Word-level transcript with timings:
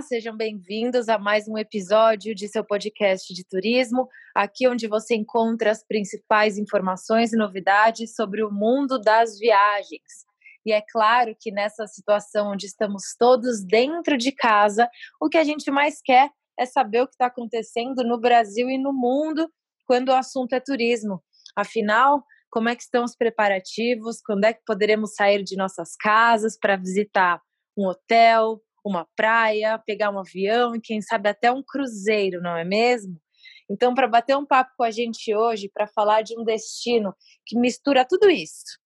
Olá, 0.00 0.06
sejam 0.06 0.34
bem-vindos 0.34 1.10
a 1.10 1.18
mais 1.18 1.46
um 1.46 1.58
episódio 1.58 2.34
de 2.34 2.48
seu 2.48 2.64
podcast 2.64 3.34
de 3.34 3.44
turismo, 3.44 4.08
aqui 4.34 4.66
onde 4.66 4.88
você 4.88 5.14
encontra 5.14 5.70
as 5.70 5.86
principais 5.86 6.56
informações 6.56 7.34
e 7.34 7.36
novidades 7.36 8.14
sobre 8.14 8.42
o 8.42 8.50
mundo 8.50 8.98
das 8.98 9.38
viagens. 9.38 10.24
E 10.64 10.72
é 10.72 10.80
claro 10.80 11.36
que 11.38 11.52
nessa 11.52 11.86
situação 11.86 12.52
onde 12.52 12.64
estamos 12.64 13.14
todos 13.18 13.62
dentro 13.62 14.16
de 14.16 14.32
casa, 14.32 14.88
o 15.20 15.28
que 15.28 15.36
a 15.36 15.44
gente 15.44 15.70
mais 15.70 16.00
quer 16.02 16.30
é 16.58 16.64
saber 16.64 17.02
o 17.02 17.06
que 17.06 17.12
está 17.12 17.26
acontecendo 17.26 18.02
no 18.02 18.18
Brasil 18.18 18.70
e 18.70 18.78
no 18.78 18.94
mundo 18.94 19.52
quando 19.86 20.08
o 20.08 20.14
assunto 20.14 20.54
é 20.54 20.60
turismo. 20.60 21.22
Afinal, 21.54 22.24
como 22.50 22.70
é 22.70 22.74
que 22.74 22.84
estão 22.84 23.04
os 23.04 23.14
preparativos? 23.14 24.22
Quando 24.24 24.44
é 24.44 24.54
que 24.54 24.62
poderemos 24.64 25.14
sair 25.14 25.42
de 25.44 25.58
nossas 25.58 25.94
casas 25.94 26.56
para 26.58 26.76
visitar 26.76 27.38
um 27.76 27.86
hotel, 27.86 28.62
uma 28.84 29.06
praia, 29.16 29.78
pegar 29.78 30.10
um 30.10 30.18
avião 30.18 30.74
e 30.74 30.80
quem 30.80 31.00
sabe 31.00 31.28
até 31.28 31.50
um 31.52 31.62
cruzeiro, 31.62 32.40
não 32.40 32.56
é 32.56 32.64
mesmo? 32.64 33.20
Então, 33.70 33.94
para 33.94 34.08
bater 34.08 34.36
um 34.36 34.44
papo 34.44 34.72
com 34.76 34.82
a 34.82 34.90
gente 34.90 35.34
hoje, 35.34 35.70
para 35.72 35.86
falar 35.86 36.22
de 36.22 36.36
um 36.38 36.44
destino 36.44 37.14
que 37.46 37.58
mistura 37.58 38.04
tudo 38.04 38.28
isso: 38.28 38.78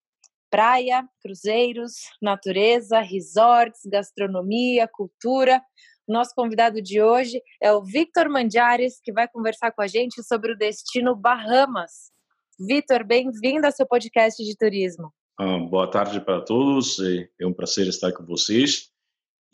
praia, 0.50 1.08
cruzeiros, 1.22 1.92
natureza, 2.20 3.00
resorts, 3.00 3.80
gastronomia, 3.86 4.86
cultura. 4.86 5.62
Nosso 6.06 6.34
convidado 6.34 6.82
de 6.82 7.00
hoje 7.00 7.40
é 7.62 7.72
o 7.72 7.82
Victor 7.82 8.28
Mandiares, 8.28 9.00
que 9.02 9.10
vai 9.10 9.26
conversar 9.26 9.72
com 9.72 9.80
a 9.80 9.86
gente 9.86 10.22
sobre 10.22 10.52
o 10.52 10.58
destino 10.58 11.16
Bahamas. 11.16 12.12
Victor, 12.60 13.04
bem-vindo 13.04 13.66
ao 13.66 13.72
seu 13.72 13.86
podcast 13.86 14.44
de 14.44 14.54
turismo. 14.54 15.10
Ah, 15.40 15.58
boa 15.58 15.90
tarde 15.90 16.20
para 16.20 16.42
todos, 16.42 16.98
é 17.40 17.46
um 17.46 17.54
prazer 17.54 17.88
estar 17.88 18.12
com 18.12 18.24
vocês 18.24 18.93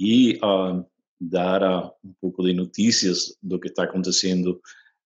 e 0.01 0.39
uh, 0.39 0.83
dar 1.21 1.63
uh, 1.63 1.93
um 2.03 2.15
pouco 2.19 2.43
de 2.43 2.55
notícias 2.55 3.37
do 3.43 3.61
que 3.61 3.69
está 3.69 3.85
acontecendo 3.85 4.59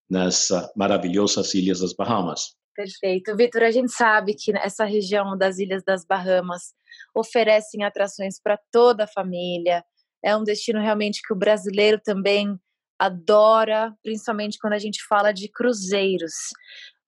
nessas 0.09 0.71
maravilhosas 0.73 1.53
ilhas 1.53 1.81
das 1.81 1.93
Bahamas. 1.93 2.55
Perfeito. 2.73 3.35
Vitor, 3.35 3.63
a 3.63 3.71
gente 3.71 3.91
sabe 3.91 4.33
que 4.33 4.55
essa 4.57 4.85
região 4.85 5.37
das 5.37 5.59
Ilhas 5.59 5.83
das 5.83 6.05
Bahamas 6.05 6.73
oferecem 7.13 7.83
atrações 7.83 8.39
para 8.41 8.57
toda 8.71 9.03
a 9.03 9.07
família. 9.07 9.83
É 10.23 10.35
um 10.35 10.43
destino 10.43 10.79
realmente 10.79 11.21
que 11.25 11.33
o 11.33 11.37
brasileiro 11.37 11.99
também 12.03 12.57
adora, 12.99 13.93
principalmente 14.03 14.57
quando 14.59 14.73
a 14.73 14.79
gente 14.79 15.03
fala 15.07 15.33
de 15.33 15.49
cruzeiros. 15.49 16.33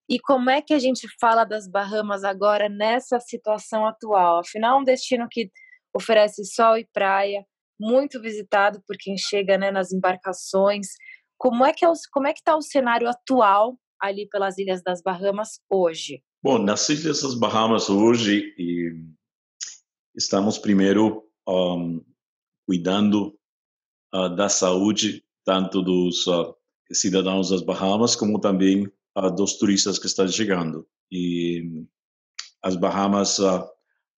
E 0.10 0.20
como 0.20 0.50
é 0.50 0.62
que 0.62 0.74
a 0.74 0.80
gente 0.80 1.08
fala 1.20 1.44
das 1.44 1.70
Bahamas 1.70 2.24
agora 2.24 2.70
nessa 2.70 3.20
situação 3.20 3.86
atual? 3.86 4.40
Afinal, 4.40 4.78
é 4.78 4.82
um 4.82 4.86
destino 4.86 5.28
que 5.30 5.52
oferece 5.94 6.46
sol 6.46 6.78
e 6.78 6.88
praia, 6.94 7.46
muito 7.80 8.22
visitado 8.22 8.81
por 8.88 8.95
quem 8.97 9.17
chega 9.17 9.58
né, 9.58 9.72
nas 9.72 9.92
embarcações. 9.92 10.88
Como 11.38 11.66
é 11.66 11.73
que 11.73 11.86
é 11.86 11.92
como 12.11 12.28
é 12.28 12.34
que 12.34 12.39
está 12.39 12.56
o 12.56 12.61
cenário 12.61 13.08
atual 13.08 13.78
ali 14.00 14.28
pelas 14.30 14.58
Ilhas 14.58 14.81
das 14.84 15.02
Bahamas 15.02 15.59
hoje? 15.69 16.23
Bom, 16.44 16.58
nas 16.58 16.88
Ilhas 16.89 17.22
das 17.22 17.36
Bahamas 17.36 17.89
hoje 17.89 18.53
estamos 20.16 20.58
primeiro 20.58 21.23
um, 21.47 22.03
cuidando 22.67 23.38
uh, 24.13 24.29
da 24.35 24.50
saúde 24.50 25.23
tanto 25.46 25.81
dos 25.81 26.28
uh, 26.28 26.56
cidadãos 26.91 27.50
das 27.50 27.62
Bahamas 27.62 28.16
como 28.16 28.40
também 28.40 28.85
uh, 29.18 29.31
dos 29.34 29.57
turistas 29.57 29.97
que 29.97 30.07
estão 30.07 30.28
chegando. 30.28 30.88
E 31.12 31.85
as 32.62 32.75
Bahamas 32.75 33.40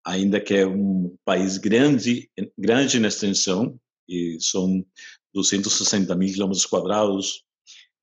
ainda 0.06 0.40
que 0.40 0.56
é 0.56 0.68
um 0.68 1.16
país 1.26 1.58
grande, 1.58 2.30
grande 2.58 3.00
na 3.00 3.08
extensão, 3.08 3.80
e 4.08 4.38
são 4.40 4.84
260 5.34 6.16
mil 6.16 6.32
quilômetros 6.34 6.66
quadrados, 6.66 7.44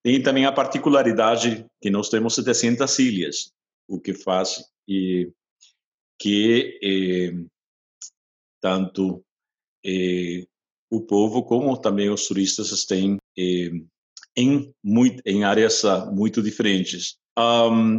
tem 0.02 0.22
também 0.22 0.46
a 0.46 0.52
particularidade 0.52 1.66
que 1.80 1.90
nós 1.90 2.08
temos 2.08 2.34
700 2.36 2.98
ilhas, 3.00 3.52
o 3.88 4.00
que 4.00 4.14
faz 4.14 4.64
e, 4.88 5.32
que 6.18 6.78
eh, 6.82 7.44
tanto 8.60 9.24
eh, 9.84 10.46
o 10.90 11.00
povo 11.02 11.42
como 11.42 11.76
também 11.76 12.10
os 12.10 12.26
turistas 12.26 12.70
estão 12.70 13.16
eh, 13.38 13.70
em, 14.36 14.72
muito, 14.82 15.22
em 15.26 15.44
áreas 15.44 15.82
muito 16.12 16.42
diferentes. 16.42 17.16
Um, 17.38 17.98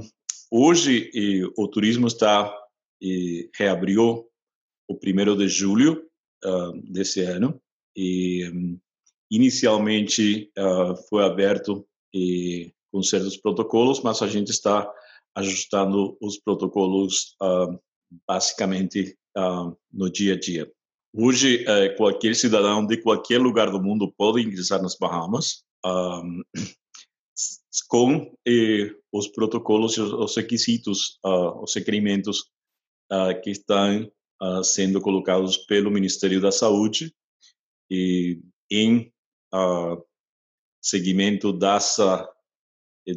hoje, 0.51 1.11
o 1.57 1.67
turismo 1.67 2.07
está 2.07 2.53
e 3.01 3.49
reabriu 3.55 4.27
o 4.87 4.95
primeiro 4.95 5.35
de 5.35 5.47
julho 5.47 6.05
uh, 6.45 6.91
desse 6.91 7.21
ano 7.21 7.61
e 7.95 8.49
um, 8.49 8.79
inicialmente 9.29 10.51
uh, 10.57 10.95
foi 11.09 11.25
aberto 11.25 11.85
e, 12.13 12.73
com 12.91 13.03
certos 13.03 13.37
protocolos, 13.37 14.01
mas 14.01 14.21
a 14.21 14.27
gente 14.27 14.49
está 14.49 14.89
ajustando 15.35 16.17
os 16.21 16.39
protocolos 16.39 17.35
uh, 17.41 17.79
basicamente 18.27 19.17
no 19.93 20.09
dia 20.09 20.33
a 20.33 20.39
dia. 20.39 20.71
Hoje, 21.13 21.63
eh, 21.67 21.89
qualquer 21.89 22.35
cidadão 22.35 22.85
de 22.85 22.97
qualquer 22.97 23.39
lugar 23.39 23.71
do 23.71 23.81
mundo 23.81 24.13
pode 24.17 24.41
ingressar 24.41 24.81
nas 24.81 24.95
Bahamas 24.95 25.63
um, 25.85 26.43
com 27.87 28.35
eh, 28.47 28.91
os 29.11 29.27
protocolos, 29.27 29.97
os, 29.97 30.13
os 30.13 30.35
requisitos, 30.35 31.19
os 31.23 31.73
requerimentos 31.75 32.51
uh, 33.12 33.40
que 33.41 33.51
estão 33.51 34.12
uh, 34.41 34.63
sendo 34.63 35.01
colocados 35.01 35.57
pelo 35.57 35.91
Ministério 35.91 36.41
da 36.41 36.51
Saúde 36.51 37.13
e 37.90 38.41
em 38.69 39.12
uh, 39.53 40.03
seguimento 40.81 41.51
das, 41.51 41.97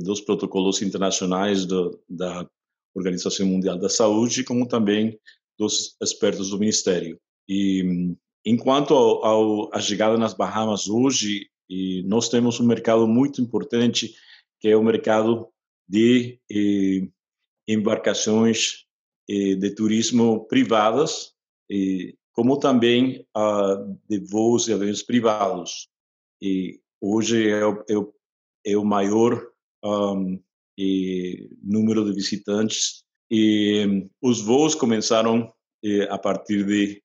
dos 0.03 0.21
protocolos 0.21 0.83
internacionais 0.83 1.65
do, 1.67 2.03
da 2.09 2.49
Organização 2.95 3.47
Mundial 3.47 3.79
da 3.79 3.89
Saúde, 3.89 4.45
como 4.45 4.67
também 4.67 5.19
dos 5.59 5.97
expertos 6.01 6.51
do 6.51 6.59
Ministério. 6.59 7.21
E 7.49 8.15
enquanto 8.45 8.95
ao, 8.95 9.25
ao, 9.25 9.75
a 9.75 9.81
chegada 9.81 10.17
nas 10.17 10.35
Bahamas 10.35 10.89
hoje, 10.89 11.49
nós 12.07 12.29
temos 12.29 12.59
um 12.59 12.67
mercado 12.67 13.07
muito 13.07 13.41
importante, 13.41 14.15
que 14.61 14.69
é 14.69 14.77
o 14.77 14.83
mercado 14.83 15.49
de 15.89 16.39
eh, 16.51 17.09
embarcações 17.67 18.87
de 19.31 19.71
turismo 19.75 20.45
privadas, 20.47 21.33
como 22.33 22.59
também 22.59 23.25
de 24.09 24.19
voos 24.19 24.67
e 24.67 24.73
aviões 24.73 25.03
privados. 25.03 25.89
E 26.43 26.81
hoje 27.01 27.49
é 27.49 27.65
o, 27.65 27.85
é 27.89 27.97
o, 27.97 28.15
é 28.67 28.77
o 28.77 28.85
maior 28.85 29.41
um, 29.85 30.41
número 31.63 32.05
de 32.05 32.13
visitantes. 32.13 33.05
E 33.31 34.09
os 34.21 34.41
voos 34.41 34.75
começaram 34.75 35.53
a 36.09 36.19
partir 36.19 36.65
de 36.67 37.03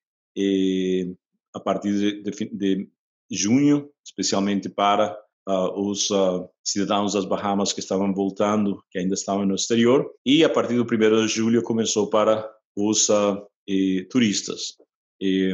a 1.54 1.60
partir 1.60 1.94
de, 1.94 2.22
de, 2.22 2.50
de 2.50 2.90
junho, 3.32 3.90
especialmente 4.06 4.68
para 4.68 5.18
uh, 5.48 5.80
os 5.80 6.10
uh, 6.10 6.50
cidadãos 6.64 7.14
das 7.14 7.26
Bahamas 7.26 7.72
que 7.72 7.80
estavam 7.80 8.14
voltando, 8.14 8.84
que 8.90 9.00
ainda 9.00 9.14
estavam 9.14 9.46
no 9.46 9.56
exterior, 9.56 10.10
e 10.26 10.44
a 10.44 10.50
partir 10.50 10.76
do 10.76 10.84
1 10.84 11.26
de 11.26 11.28
julho 11.28 11.64
começou 11.64 12.10
para 12.10 12.50
os 12.76 13.10
uh, 13.10 13.46
e, 13.68 14.06
turistas. 14.10 14.78
E, 15.22 15.54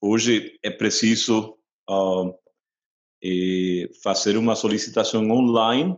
hoje 0.00 0.58
é 0.62 0.70
preciso 0.70 1.56
e, 3.22 3.90
fazer 4.02 4.36
uma 4.36 4.54
solicitação 4.54 5.28
online 5.30 5.96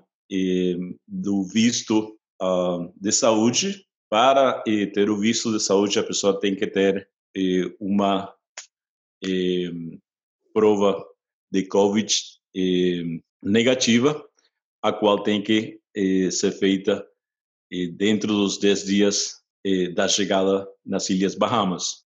do 1.07 1.45
visto 1.45 2.17
de 2.97 3.13
saúde. 3.13 3.85
Para 4.09 4.63
ter 4.65 5.11
o 5.11 5.19
visto 5.19 5.53
de 5.53 5.61
saúde, 5.61 5.99
a 5.99 6.05
pessoa 6.05 6.39
tem 6.39 6.55
que 6.55 6.67
ter 6.67 7.09
uma 7.81 8.33
prova 10.53 11.05
de 11.53 11.65
COVID 11.67 12.40
negativa, 13.43 14.25
a 14.83 14.93
qual 14.93 15.23
tem 15.23 15.43
que 15.43 15.81
eh, 15.95 16.31
ser 16.31 16.53
feita 16.53 17.07
eh, 17.73 17.89
dentro 17.89 18.29
dos 18.29 18.59
10 18.59 18.85
dias 18.85 19.41
da 19.95 20.09
chegada 20.09 20.67
nas 20.87 21.11
Ilhas 21.11 21.35
Bahamas. 21.35 22.03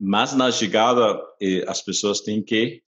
Mas 0.00 0.34
na 0.34 0.50
chegada, 0.50 1.22
as 1.68 1.80
pessoas 1.80 2.20
têm 2.20 2.42
que 2.42 2.82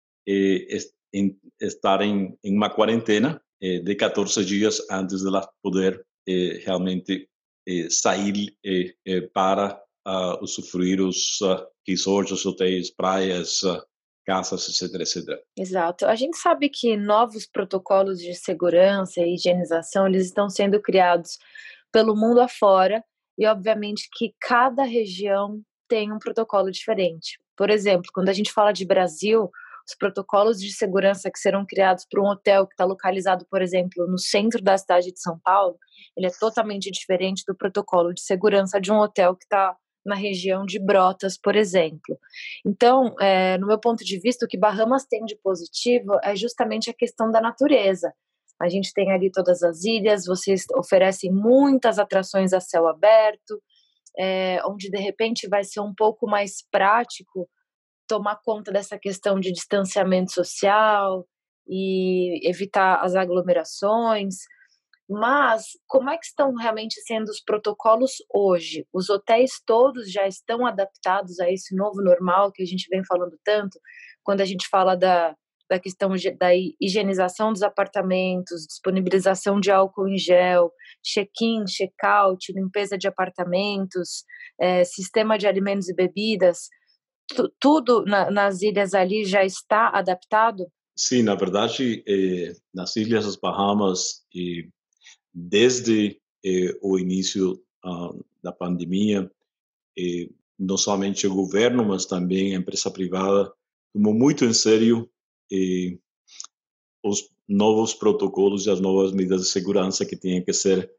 estar 1.61 2.01
em, 2.01 2.35
uma 2.44 2.71
quarentena 2.71 3.39
de 3.61 3.94
14 3.94 4.44
dias 4.44 4.81
antes 4.89 5.21
de 5.21 5.27
elas 5.27 5.45
poder 5.61 6.03
realmente 6.65 7.29
sair 7.91 8.57
para 9.31 9.79
usufruir 10.41 11.00
os 11.00 11.38
resorts, 11.88 12.44
hotéis, 12.47 12.89
praias, 12.89 13.61
casas, 14.25 14.68
etc, 14.70 15.02
etc. 15.02 15.40
Exato. 15.58 16.06
A 16.06 16.16
gente 16.16 16.38
sabe 16.38 16.70
que 16.70 16.96
novos 16.98 17.46
protocolos 17.46 18.20
de 18.20 18.34
segurança 18.36 19.22
e 19.22 19.36
higienização 19.36 20.08
eles 20.08 20.25
estão 20.25 20.50
sendo 20.50 20.81
criados 20.81 21.38
pelo 21.92 22.16
mundo 22.16 22.42
afora 22.42 23.04
e 23.38 23.46
obviamente 23.46 24.10
que 24.14 24.34
cada 24.40 24.84
região 24.84 25.62
tem 25.88 26.12
um 26.12 26.20
protocolo 26.20 26.72
diferente. 26.72 27.40
Por 27.56 27.70
exemplo, 27.70 28.10
quando 28.14 28.30
a 28.30 28.34
gente 28.34 28.52
fala 28.52 28.72
de 28.72 28.86
Brasil, 28.86 29.50
os 29.88 29.96
protocolos 29.96 30.60
de 30.60 30.72
segurança 30.72 31.30
que 31.30 31.40
serão 31.40 31.66
criados 31.66 32.06
para 32.10 32.22
um 32.22 32.28
hotel 32.28 32.66
que 32.66 32.74
está 32.74 32.86
localizado, 32.86 33.46
por 33.50 33.62
exemplo, 33.62 34.08
no 34.08 34.18
centro 34.18 34.62
da 34.62 34.78
cidade 34.78 35.12
de 35.12 35.20
São 35.20 35.38
Paulo, 35.44 35.78
ele 36.16 36.28
é 36.28 36.31
totalmente 36.40 36.90
diferente 36.90 37.44
do 37.46 37.56
protocolo 37.56 38.14
de 38.14 38.22
segurança 38.22 38.80
de 38.80 38.92
um 38.92 38.98
hotel 38.98 39.36
que 39.36 39.44
está 39.44 39.75
na 40.05 40.15
região 40.15 40.65
de 40.65 40.79
Brotas, 40.79 41.38
por 41.38 41.55
exemplo. 41.55 42.17
Então, 42.65 43.15
é, 43.19 43.57
no 43.57 43.67
meu 43.67 43.79
ponto 43.79 44.03
de 44.03 44.19
vista, 44.19 44.45
o 44.45 44.47
que 44.47 44.57
Bahamas 44.57 45.05
tem 45.05 45.23
de 45.25 45.35
positivo 45.38 46.17
é 46.23 46.35
justamente 46.35 46.89
a 46.89 46.94
questão 46.94 47.31
da 47.31 47.41
natureza. 47.41 48.13
A 48.61 48.69
gente 48.69 48.94
tem 48.94 49.11
ali 49.11 49.31
todas 49.31 49.63
as 49.63 49.83
ilhas, 49.83 50.25
vocês 50.25 50.65
oferecem 50.75 51.31
muitas 51.31 52.00
atrações 52.00 52.53
a 52.53 52.59
céu 52.59 52.88
aberto, 52.88 53.61
é, 54.17 54.59
onde 54.65 54.89
de 54.89 55.00
repente 55.00 55.47
vai 55.47 55.63
ser 55.63 55.79
um 55.79 55.94
pouco 55.94 56.27
mais 56.27 56.63
prático 56.71 57.50
tomar 58.07 58.39
conta 58.44 58.71
dessa 58.71 58.97
questão 58.97 59.39
de 59.39 59.51
distanciamento 59.51 60.31
social 60.31 61.25
e 61.67 62.47
evitar 62.47 63.01
as 63.01 63.15
aglomerações. 63.15 64.35
Mas 65.09 65.65
como 65.88 66.09
é 66.09 66.17
que 66.17 66.25
estão 66.25 66.53
realmente 66.55 67.00
sendo 67.01 67.29
os 67.29 67.41
protocolos 67.41 68.13
hoje? 68.33 68.88
Os 68.94 69.09
hotéis 69.09 69.61
todos 69.65 70.11
já 70.11 70.27
estão 70.27 70.65
adaptados 70.65 71.39
a 71.39 71.51
esse 71.51 71.75
novo 71.75 72.01
normal 72.01 72.51
que 72.51 72.63
a 72.63 72.65
gente 72.65 72.88
vem 72.89 73.03
falando 73.05 73.38
tanto, 73.44 73.79
quando 74.23 74.41
a 74.41 74.45
gente 74.45 74.67
fala 74.69 74.95
da, 74.95 75.35
da 75.69 75.79
questão 75.79 76.11
da 76.38 76.50
higienização 76.79 77.51
dos 77.51 77.63
apartamentos, 77.63 78.65
disponibilização 78.65 79.59
de 79.59 79.71
álcool 79.71 80.07
em 80.07 80.17
gel, 80.17 80.71
check-in, 81.03 81.65
check-out, 81.65 82.51
limpeza 82.53 82.97
de 82.97 83.07
apartamentos, 83.07 84.23
é, 84.59 84.83
sistema 84.83 85.38
de 85.38 85.47
alimentos 85.47 85.89
e 85.89 85.94
bebidas, 85.94 86.69
tudo 87.59 88.03
na, 88.05 88.29
nas 88.31 88.61
ilhas 88.61 88.94
ali 88.94 89.25
já 89.25 89.44
está 89.44 89.89
adaptado? 89.89 90.65
Sim, 90.95 91.23
na 91.23 91.35
verdade, 91.35 92.03
eh, 92.07 92.53
nas 92.73 92.95
Ilhas 92.95 93.25
das 93.25 93.35
Bahamas, 93.35 94.23
eh, 94.35 94.67
desde 95.33 96.21
eh, 96.45 96.77
o 96.81 97.00
início 97.00 97.63
ah, 97.83 98.13
da 98.41 98.51
pandemia, 98.51 99.31
eh, 99.97 100.30
não 100.59 100.77
somente 100.77 101.25
o 101.27 101.33
governo, 101.33 101.85
mas 101.85 102.06
também 102.06 102.56
a 102.56 102.59
empresa 102.59 102.91
privada 102.91 103.51
tomou 103.94 104.13
muito 104.13 104.45
em 104.45 104.53
sério 104.53 105.09
eh, 105.51 105.97
os 107.03 107.30
novos 107.47 107.94
protocolos 107.94 108.65
e 108.65 108.69
as 108.69 108.80
novas 108.80 109.12
medidas 109.12 109.41
de 109.41 109.47
segurança 109.47 110.06
que 110.06 110.15
tinham 110.15 110.44
que 110.44 110.53
ser 110.53 110.91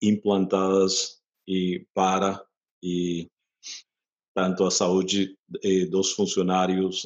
implantadas 0.00 1.20
para 1.92 2.44
tanto 4.34 4.64
a 4.64 4.70
saúde 4.70 5.36
eh, 5.62 5.86
dos 5.86 6.12
funcionários, 6.12 7.02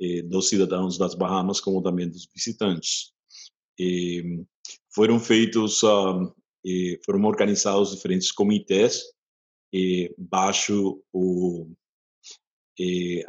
eh, 0.00 0.22
dos 0.22 0.48
cidadãos 0.48 0.98
das 0.98 1.14
Bahamas, 1.14 1.60
como 1.60 1.82
também 1.82 2.08
dos 2.08 2.28
visitantes. 2.34 3.12
E 3.78 4.44
foram 4.94 5.18
feitos, 5.18 5.82
uh, 5.82 6.32
foram 7.04 7.24
organizados 7.24 7.92
diferentes 7.92 8.32
comitês 8.32 9.02
baixo 10.16 11.02
o, 11.12 11.70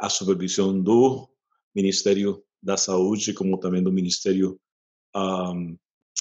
a 0.00 0.08
supervisão 0.08 0.80
do 0.80 1.28
Ministério 1.74 2.42
da 2.62 2.76
Saúde, 2.76 3.34
como 3.34 3.58
também 3.58 3.82
do 3.82 3.92
Ministério 3.92 4.58
um, 5.14 5.76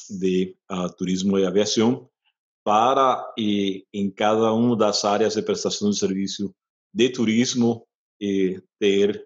de 0.09 0.55
uh, 0.71 0.93
Turismo 0.95 1.37
e 1.39 1.45
Aviação, 1.45 2.09
para, 2.63 3.33
em 3.37 4.11
cada 4.11 4.51
uma 4.51 4.75
das 4.75 5.05
áreas 5.05 5.35
de 5.35 5.41
prestação 5.41 5.89
de 5.89 5.97
serviço 5.97 6.53
de 6.93 7.09
turismo 7.09 7.87
eh, 8.21 8.61
ter 8.77 9.25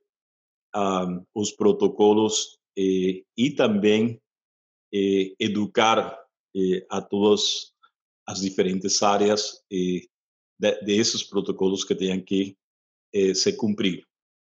um, 0.76 1.26
os 1.34 1.52
protocolos 1.52 2.60
eh, 2.78 3.24
e 3.36 3.52
também 3.56 4.21
eh, 4.94 5.34
educar 5.40 6.20
a 6.90 7.02
todas 7.02 7.74
as 8.28 8.42
diferentes 8.42 9.02
áreas 9.02 9.64
de, 9.70 10.10
desses 10.84 11.24
protocolos 11.24 11.86
que 11.86 11.96
tenham 11.96 12.22
que 12.22 12.58
se 13.34 13.54
cumprir. 13.54 14.06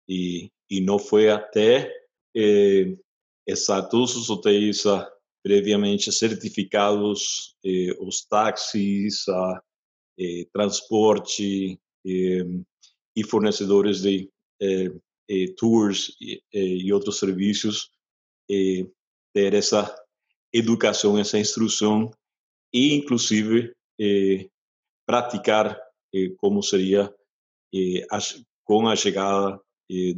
E, 0.09 0.51
e 0.67 0.81
não 0.81 0.97
foi 0.97 1.29
até 1.29 1.93
eh, 2.35 2.97
essa, 3.47 3.83
todos 3.83 4.15
os 4.15 4.29
hotéis 4.31 4.85
ah, 4.87 5.07
previamente 5.43 6.11
certificados, 6.11 7.55
eh, 7.63 7.95
os 7.99 8.25
táxis, 8.25 9.27
ah, 9.29 9.61
eh, 10.19 10.47
transporte, 10.51 11.79
e 13.15 13.23
fornecedores 13.23 14.01
de 14.01 14.29
eh, 14.61 14.91
eh, 15.29 15.53
tours 15.57 16.15
e, 16.19 16.41
eh, 16.53 16.59
e, 16.59 16.93
outros 16.93 17.19
serviços 17.19 17.91
ter 19.33 19.53
essa 19.53 19.95
educação, 20.53 21.17
essa 21.17 21.37
instrução 21.37 22.11
e, 22.73 22.95
inclusive, 22.95 23.73
praticar 25.05 25.79
como 26.37 26.61
seria 26.61 27.13
com 28.65 28.87
a 28.87 28.95
chegada 28.95 29.59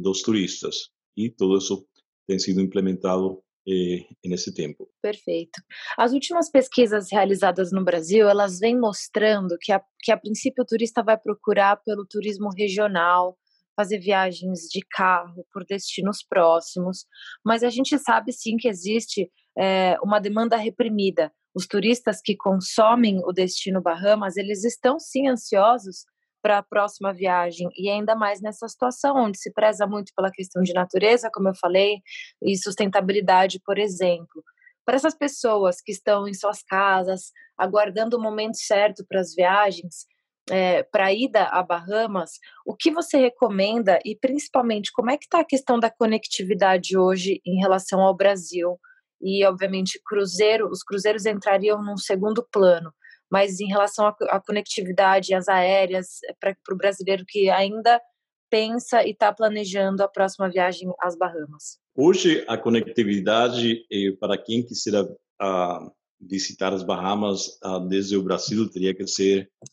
dos 0.00 0.22
turistas. 0.22 0.88
E 1.16 1.30
tudo 1.30 1.58
isso 1.58 1.86
tem 2.26 2.38
sido 2.38 2.60
implementado 2.60 3.42
eh, 3.66 4.06
nesse 4.24 4.52
tempo. 4.52 4.90
Perfeito. 5.00 5.62
As 5.96 6.12
últimas 6.12 6.50
pesquisas 6.50 7.10
realizadas 7.10 7.72
no 7.72 7.82
Brasil, 7.82 8.28
elas 8.28 8.58
vêm 8.58 8.78
mostrando 8.78 9.56
que 9.58 9.72
a, 9.72 9.82
que 10.00 10.12
a 10.12 10.18
princípio 10.18 10.62
o 10.62 10.66
turista 10.66 11.02
vai 11.02 11.16
procurar 11.16 11.76
pelo 11.82 12.06
turismo 12.06 12.50
regional, 12.50 13.38
fazer 13.76 13.98
viagens 13.98 14.68
de 14.70 14.80
carro 14.90 15.46
por 15.52 15.64
destinos 15.64 16.24
próximos, 16.28 17.06
mas 17.44 17.62
a 17.62 17.70
gente 17.70 17.98
sabe 17.98 18.32
sim 18.32 18.56
que 18.56 18.68
existe 18.68 19.30
é, 19.56 19.96
uma 20.02 20.20
demanda 20.20 20.56
reprimida. 20.56 21.32
Os 21.54 21.66
turistas 21.66 22.20
que 22.22 22.36
consomem 22.36 23.20
o 23.24 23.32
destino 23.32 23.80
Bahamas, 23.80 24.36
eles 24.36 24.64
estão 24.64 24.98
sim 24.98 25.28
ansiosos 25.28 26.04
para 26.42 26.58
a 26.58 26.62
próxima 26.62 27.12
viagem 27.12 27.68
e 27.74 27.88
ainda 27.88 28.14
mais 28.14 28.42
nessa 28.42 28.68
situação 28.68 29.16
onde 29.16 29.38
se 29.38 29.50
preza 29.52 29.86
muito 29.86 30.12
pela 30.14 30.30
questão 30.30 30.62
de 30.62 30.74
natureza, 30.74 31.30
como 31.32 31.48
eu 31.48 31.54
falei, 31.54 32.00
e 32.42 32.56
sustentabilidade, 32.56 33.60
por 33.64 33.78
exemplo. 33.78 34.44
Para 34.84 34.96
essas 34.96 35.16
pessoas 35.16 35.80
que 35.80 35.92
estão 35.92 36.28
em 36.28 36.34
suas 36.34 36.62
casas, 36.62 37.30
aguardando 37.56 38.18
o 38.18 38.20
momento 38.20 38.58
certo 38.58 39.06
para 39.08 39.20
as 39.20 39.34
viagens, 39.34 40.06
é, 40.50 40.82
para 40.82 41.06
a 41.06 41.12
ida 41.12 41.44
a 41.44 41.62
Bahamas, 41.62 42.32
o 42.66 42.74
que 42.74 42.90
você 42.90 43.16
recomenda 43.16 43.98
e 44.04 44.16
principalmente 44.16 44.92
como 44.92 45.10
é 45.10 45.16
que 45.16 45.24
está 45.24 45.40
a 45.40 45.44
questão 45.44 45.78
da 45.78 45.90
conectividade 45.90 46.96
hoje 46.96 47.40
em 47.46 47.60
relação 47.60 48.00
ao 48.00 48.14
Brasil? 48.14 48.78
E 49.20 49.44
obviamente 49.44 50.00
cruzeiro, 50.04 50.68
os 50.68 50.82
cruzeiros 50.82 51.24
entrariam 51.24 51.82
num 51.82 51.96
segundo 51.96 52.46
plano 52.50 52.92
mas 53.30 53.58
em 53.58 53.66
relação 53.66 54.06
à 54.06 54.40
conectividade, 54.40 55.34
às 55.34 55.48
aéreas, 55.48 56.22
é 56.28 56.34
para 56.38 56.54
o 56.72 56.76
brasileiro 56.76 57.24
que 57.26 57.50
ainda 57.50 58.00
pensa 58.48 59.04
e 59.04 59.10
está 59.10 59.32
planejando 59.32 60.04
a 60.04 60.08
próxima 60.08 60.48
viagem 60.48 60.88
às 61.00 61.18
Bahamas? 61.18 61.80
Hoje, 61.96 62.44
a 62.46 62.56
conectividade, 62.56 63.84
eh, 63.90 64.12
para 64.20 64.38
quem 64.38 64.64
quiser 64.64 65.02
uh, 65.02 65.90
visitar 66.20 66.72
as 66.72 66.84
Bahamas 66.84 67.58
uh, 67.64 67.80
desde 67.88 68.16
o 68.16 68.22
Brasil, 68.22 68.70
teria 68.70 68.94
que 68.94 69.04
ser 69.08 69.50
eh, 69.50 69.66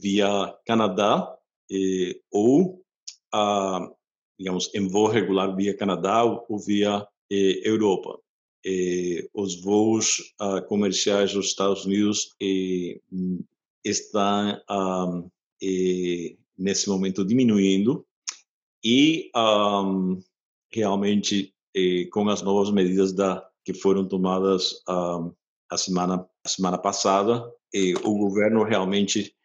via 0.00 0.54
Canadá 0.66 1.36
eh, 1.70 2.20
ou, 2.30 2.82
uh, 3.34 3.94
digamos, 4.38 4.72
em 4.74 4.88
voo 4.88 5.06
regular 5.06 5.54
via 5.56 5.76
Canadá 5.76 6.24
ou 6.24 6.58
via 6.58 7.06
eh, 7.30 7.60
Europa. 7.68 8.18
Eh, 8.64 9.28
os 9.34 9.60
voos 9.62 10.34
uh, 10.40 10.62
comerciais 10.66 11.32
dos 11.32 11.46
Estados 11.46 11.84
Unidos 11.84 12.34
eh, 12.42 13.00
estão 13.84 14.60
eh, 15.62 16.36
nesse 16.56 16.88
momento 16.88 17.24
diminuindo 17.24 18.06
e 18.84 19.30
um, 19.36 20.20
realmente 20.72 21.54
eh, 21.74 22.06
com 22.12 22.28
as 22.28 22.42
novas 22.42 22.70
medidas 22.70 23.12
da 23.12 23.46
que 23.64 23.74
foram 23.74 24.06
tomadas 24.06 24.82
a 24.86 25.76
semana 25.76 26.26
a 26.44 26.48
semana 26.48 26.78
passada 26.78 27.52
eh, 27.74 27.94
o 28.02 28.16
governo 28.16 28.64
realmente 28.64 29.20
eh, 29.20 29.37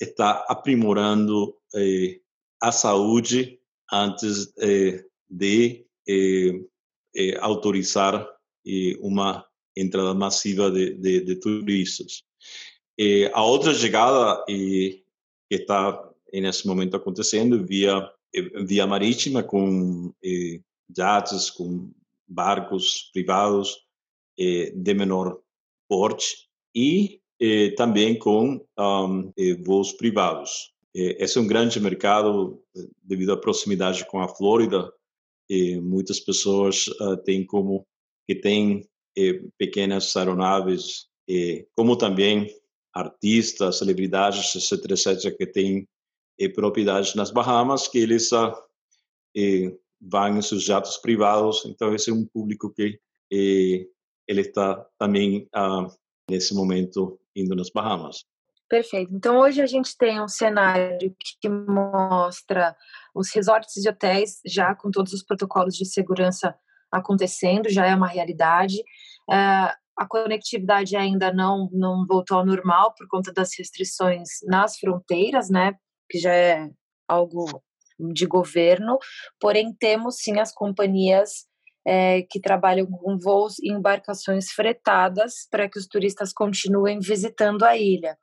está 0.00 0.44
aprimorando 0.48 1.56
a 2.62 2.72
saúde 2.72 3.58
antes 3.90 4.52
de 5.28 5.84
autorizar 7.40 8.28
uma 9.00 9.46
entrada 9.76 10.14
massiva 10.14 10.70
de, 10.70 10.94
de, 10.94 11.20
de 11.20 11.36
turistas. 11.36 12.22
A 13.32 13.42
outra 13.42 13.74
chegada 13.74 14.44
que 14.46 15.04
está 15.50 16.10
nesse 16.32 16.66
momento 16.66 16.96
acontecendo 16.96 17.64
via 17.64 18.10
via 18.66 18.86
marítima 18.86 19.42
com 19.42 20.12
eh, 20.22 20.60
jatos, 20.94 21.50
com 21.50 21.90
barcos 22.26 23.10
privados 23.12 23.76
eh, 24.38 24.70
de 24.74 24.94
menor 24.94 25.40
porte 25.88 26.48
e 26.74 27.20
eh, 27.40 27.70
também 27.76 28.18
com 28.18 28.64
um, 28.78 29.32
voos 29.64 29.92
privados. 29.92 30.72
esse 30.94 31.38
é 31.38 31.40
um 31.40 31.46
grande 31.46 31.80
mercado 31.80 32.60
devido 33.02 33.32
à 33.32 33.36
proximidade 33.36 34.04
com 34.06 34.20
a 34.20 34.28
Flórida. 34.28 34.92
E 35.50 35.80
muitas 35.80 36.20
pessoas 36.20 36.88
uh, 37.00 37.16
têm 37.24 37.46
como 37.46 37.86
que 38.26 38.34
têm 38.34 38.86
pequenas 39.56 40.14
aeronaves, 40.14 41.06
como 41.74 41.96
também 41.96 42.54
artistas, 42.94 43.78
celebridades, 43.78 44.54
etc., 44.54 44.90
etc., 44.90 45.36
que 45.36 45.46
têm 45.46 45.88
propriedades 46.54 47.14
nas 47.14 47.30
Bahamas, 47.30 47.88
que 47.88 47.98
eles 47.98 48.30
uh, 48.32 48.52
vão 50.00 50.38
em 50.38 50.42
seus 50.42 50.62
jatos 50.62 50.96
privados. 50.98 51.64
Então, 51.66 51.94
esse 51.94 52.10
é 52.10 52.12
um 52.12 52.26
público 52.26 52.72
que 52.72 53.00
ele 54.28 54.42
está 54.42 54.86
também, 54.98 55.48
uh, 55.56 55.90
nesse 56.30 56.54
momento, 56.54 57.18
indo 57.40 57.54
nas 57.54 57.70
Bahamas. 57.70 58.24
Perfeito. 58.68 59.14
Então, 59.14 59.38
hoje 59.38 59.62
a 59.62 59.66
gente 59.66 59.96
tem 59.96 60.20
um 60.20 60.28
cenário 60.28 61.14
que 61.40 61.48
mostra 61.48 62.76
os 63.14 63.32
resorts 63.34 63.76
e 63.76 63.88
hotéis 63.88 64.40
já 64.46 64.74
com 64.74 64.90
todos 64.90 65.12
os 65.12 65.22
protocolos 65.22 65.74
de 65.74 65.86
segurança 65.86 66.54
acontecendo, 66.92 67.70
já 67.70 67.86
é 67.86 67.94
uma 67.94 68.06
realidade. 68.06 68.80
Uh, 69.28 69.72
a 69.96 70.06
conectividade 70.06 70.96
ainda 70.96 71.32
não, 71.32 71.68
não 71.72 72.06
voltou 72.06 72.38
ao 72.38 72.46
normal 72.46 72.94
por 72.94 73.08
conta 73.08 73.32
das 73.32 73.50
restrições 73.58 74.28
nas 74.44 74.78
fronteiras, 74.78 75.48
né? 75.48 75.74
Que 76.08 76.18
já 76.18 76.32
é 76.32 76.68
algo 77.08 77.62
de 77.98 78.26
governo. 78.26 78.98
Porém, 79.40 79.74
temos 79.74 80.18
sim 80.18 80.38
as 80.38 80.52
companhias 80.52 81.46
é, 81.86 82.22
que 82.22 82.40
trabalham 82.40 82.86
com 82.86 83.18
voos 83.18 83.58
e 83.58 83.70
embarcações 83.72 84.50
fretadas 84.50 85.46
para 85.50 85.68
que 85.68 85.78
os 85.78 85.86
turistas 85.86 86.32
continuem 86.32 86.98
visitando 87.00 87.64
a 87.64 87.76
ilha. 87.76 88.16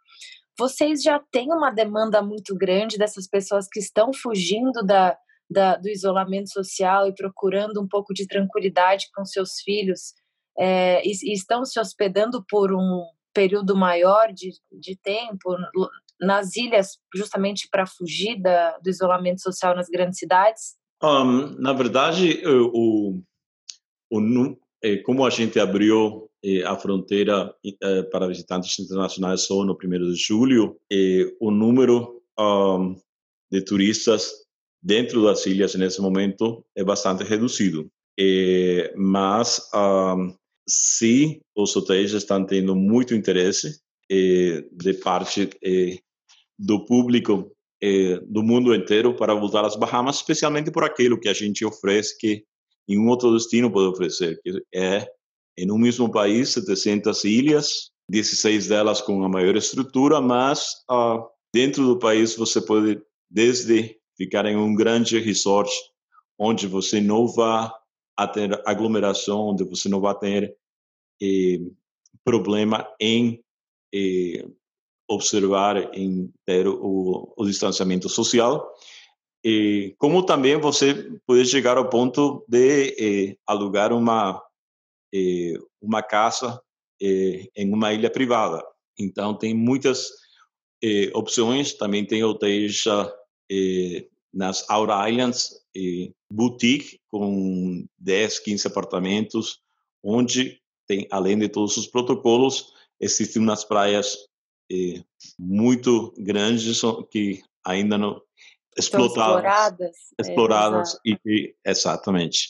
Vocês 0.57 1.01
já 1.01 1.19
têm 1.31 1.51
uma 1.51 1.71
demanda 1.71 2.21
muito 2.21 2.55
grande 2.55 2.97
dessas 2.97 3.27
pessoas 3.27 3.67
que 3.67 3.79
estão 3.79 4.13
fugindo 4.13 4.83
da, 4.83 5.17
da, 5.49 5.75
do 5.75 5.89
isolamento 5.89 6.49
social 6.49 7.07
e 7.07 7.13
procurando 7.13 7.81
um 7.81 7.87
pouco 7.87 8.13
de 8.13 8.27
tranquilidade 8.27 9.07
com 9.13 9.25
seus 9.25 9.59
filhos 9.63 10.13
é, 10.57 11.05
e, 11.05 11.11
e, 11.11 11.33
estão 11.33 11.65
se 11.65 11.79
hospedando 11.79 12.43
por 12.49 12.73
um 12.73 13.03
período 13.33 13.75
maior 13.75 14.31
de, 14.31 14.51
de 14.71 14.97
tempo 14.97 15.57
nas 16.21 16.55
ilhas, 16.55 16.97
justamente 17.13 17.67
para 17.69 17.85
fugir 17.85 18.41
da, 18.41 18.77
do 18.77 18.89
isolamento 18.89 19.41
social 19.41 19.75
nas 19.75 19.89
grandes 19.89 20.17
cidades? 20.17 20.75
Um, 21.03 21.59
na 21.59 21.73
verdade, 21.73 22.41
o, 22.47 23.21
como 25.03 25.25
a 25.25 25.29
gente 25.29 25.59
abriu 25.59 26.29
é, 26.43 26.63
a 26.63 26.75
fronteira 26.75 27.53
é, 27.81 28.03
para 28.03 28.27
visitantes 28.27 28.77
internacionais 28.79 29.41
só 29.41 29.63
no 29.63 29.73
1 29.73 30.11
de 30.11 30.15
julho, 30.15 30.77
o 31.39 31.51
número 31.51 32.21
de 33.51 33.61
turistas 33.61 34.31
dentro 34.81 35.23
das 35.23 35.45
ilhas 35.45 35.73
nesse 35.75 36.01
momento 36.01 36.63
é 36.75 36.83
bastante 36.83 37.23
reduzido. 37.23 37.89
mas 38.95 39.61
sim, 40.67 41.41
os 41.55 41.75
hotéis 41.75 42.11
estão 42.13 42.45
tendo 42.45 42.75
muito 42.75 43.13
interesse 43.13 43.79
eh, 44.09 44.63
de 44.71 44.93
parte 44.93 45.49
eh, 45.63 45.97
do 46.57 46.85
público 46.85 47.51
eh, 47.81 48.19
do 48.27 48.43
mundo 48.43 48.73
inteiro 48.75 49.15
para 49.15 49.33
voltar 49.33 49.65
às 49.65 49.75
Bahamas, 49.75 50.17
especialmente 50.17 50.71
por 50.71 50.83
aquilo 50.83 51.19
que 51.19 51.27
a 51.27 51.33
gente 51.33 51.65
oferece 51.65 52.15
que 52.17 52.43
nenhum 52.87 53.07
outro 53.09 53.33
destino 53.33 53.71
pode 53.71 53.87
oferecer, 53.87 54.39
que 54.41 54.63
é 54.73 55.07
em 55.57 55.71
um 55.71 55.77
mesmo 55.77 56.11
país 56.11 56.49
700 56.49 57.23
ilhas, 57.23 57.91
16 58.09 58.67
delas 58.67 59.01
com 59.01 59.23
a 59.23 59.29
maior 59.29 59.55
estrutura, 59.55 60.21
mas 60.21 60.83
ah, 60.89 61.25
dentro 61.53 61.85
do 61.85 61.97
país 61.97 62.35
você 62.35 62.61
pode 62.61 63.01
desde 63.29 63.97
ficar 64.17 64.45
em 64.45 64.55
um 64.55 64.75
grande 64.75 65.19
resort 65.19 65.71
onde 66.37 66.67
você 66.67 66.99
não 67.01 67.27
vai 67.27 67.69
ter 68.33 68.61
aglomeração, 68.65 69.49
onde 69.49 69.63
você 69.63 69.89
não 69.89 69.99
vai 69.99 70.17
ter 70.17 70.55
eh, 71.21 71.59
problema 72.23 72.87
em 72.99 73.43
eh, 73.93 74.45
observar, 75.07 75.93
em 75.93 76.31
ter 76.45 76.67
o, 76.67 77.33
o 77.37 77.45
distanciamento 77.45 78.09
social. 78.09 78.67
Como 79.97 80.25
também 80.25 80.59
você 80.59 80.93
pode 81.25 81.45
chegar 81.45 81.77
ao 81.77 81.89
ponto 81.89 82.43
de 82.47 82.95
eh, 82.99 83.37
alugar 83.45 83.93
uma 83.93 84.41
eh, 85.13 85.53
uma 85.81 86.01
casa 86.01 86.61
eh, 87.01 87.47
em 87.55 87.71
uma 87.71 87.93
ilha 87.93 88.09
privada. 88.09 88.63
Então 88.99 89.37
tem 89.37 89.53
muitas 89.53 90.09
eh, 90.83 91.11
opções. 91.13 91.73
Também 91.73 92.05
tem 92.05 92.23
hotéis 92.23 92.83
nas 94.33 94.69
Outer 94.69 95.07
Islands, 95.07 95.51
boutique 96.29 96.99
com 97.07 97.85
10, 97.99 98.39
15 98.39 98.67
apartamentos, 98.67 99.59
onde 100.03 100.59
tem, 100.87 101.07
além 101.09 101.37
de 101.37 101.47
todos 101.47 101.77
os 101.77 101.87
protocolos, 101.87 102.73
existem 102.99 103.41
umas 103.41 103.63
praias 103.63 104.17
eh, 104.71 105.03
muito 105.37 106.13
grandes 106.17 106.81
que 107.11 107.41
ainda 107.63 107.97
não 107.97 108.21
exploradas, 108.77 109.95
exploradas, 110.19 110.19
exploradas 110.19 110.95
é, 111.05 111.17
e, 111.25 111.55
exatamente. 111.65 112.49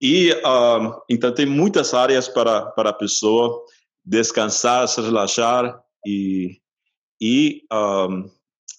E 0.00 0.32
uh, 0.32 1.00
então 1.08 1.32
tem 1.32 1.46
muitas 1.46 1.94
áreas 1.94 2.28
para 2.28 2.66
para 2.72 2.90
a 2.90 2.94
pessoa 2.94 3.64
descansar, 4.04 4.88
se 4.88 5.00
relaxar 5.00 5.80
e 6.06 6.58
e 7.22 7.62
um, 7.72 8.30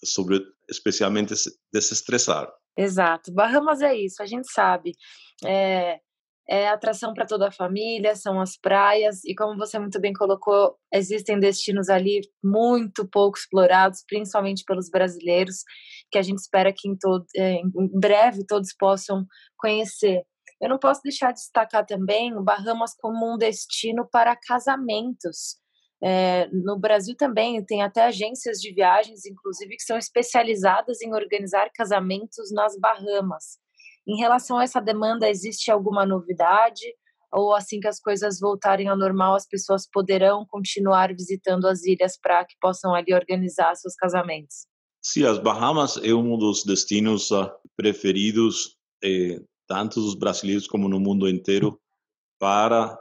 sobre 0.03 0.41
especialmente 0.69 1.33
desestressar. 1.71 2.51
Exato. 2.77 3.31
Bahamas 3.31 3.81
é 3.81 3.95
isso, 3.95 4.23
a 4.23 4.25
gente 4.25 4.51
sabe. 4.51 4.93
É, 5.45 5.99
é 6.49 6.67
atração 6.67 7.13
para 7.13 7.25
toda 7.25 7.47
a 7.47 7.51
família, 7.51 8.15
são 8.15 8.39
as 8.39 8.57
praias, 8.57 9.23
e 9.25 9.35
como 9.35 9.57
você 9.57 9.77
muito 9.77 9.99
bem 9.99 10.13
colocou, 10.13 10.75
existem 10.91 11.39
destinos 11.39 11.89
ali 11.89 12.21
muito 12.43 13.07
pouco 13.07 13.37
explorados, 13.37 14.03
principalmente 14.07 14.63
pelos 14.65 14.89
brasileiros, 14.89 15.63
que 16.11 16.17
a 16.17 16.21
gente 16.21 16.39
espera 16.39 16.73
que 16.75 16.87
em, 16.87 16.97
todo, 16.97 17.25
é, 17.35 17.53
em 17.53 17.99
breve 17.99 18.45
todos 18.45 18.73
possam 18.77 19.25
conhecer. 19.57 20.23
Eu 20.61 20.69
não 20.69 20.77
posso 20.77 21.01
deixar 21.03 21.31
de 21.31 21.39
destacar 21.39 21.85
também 21.85 22.31
Bahamas 22.43 22.93
como 22.99 23.33
um 23.33 23.37
destino 23.37 24.07
para 24.11 24.35
casamentos. 24.35 25.59
É, 26.03 26.47
no 26.51 26.79
Brasil 26.79 27.15
também 27.15 27.63
tem 27.65 27.83
até 27.83 28.03
agências 28.03 28.59
de 28.59 28.73
viagens, 28.73 29.25
inclusive, 29.25 29.75
que 29.75 29.83
são 29.83 29.97
especializadas 29.97 31.01
em 31.01 31.13
organizar 31.13 31.69
casamentos 31.73 32.51
nas 32.51 32.77
Bahamas. 32.77 33.59
Em 34.07 34.17
relação 34.17 34.57
a 34.57 34.63
essa 34.63 34.81
demanda, 34.81 35.29
existe 35.29 35.71
alguma 35.71 36.05
novidade? 36.05 36.85
Ou 37.31 37.55
assim 37.55 37.79
que 37.79 37.87
as 37.87 37.99
coisas 37.99 38.39
voltarem 38.39 38.87
ao 38.87 38.97
normal, 38.97 39.35
as 39.35 39.47
pessoas 39.47 39.87
poderão 39.91 40.45
continuar 40.49 41.13
visitando 41.13 41.65
as 41.65 41.83
ilhas 41.83 42.19
para 42.19 42.43
que 42.43 42.55
possam 42.59 42.93
ali 42.93 43.13
organizar 43.13 43.73
seus 43.75 43.95
casamentos? 43.95 44.70
Sim, 45.01 45.23
as 45.23 45.39
Bahamas 45.39 45.97
é 45.97 46.13
um 46.13 46.37
dos 46.37 46.63
destinos 46.63 47.31
uh, 47.31 47.49
preferidos, 47.75 48.77
eh, 49.03 49.41
tanto 49.67 49.99
dos 49.99 50.13
brasileiros 50.13 50.67
como 50.67 50.87
no 50.87 50.99
mundo 50.99 51.27
inteiro, 51.27 51.79
para 52.37 52.97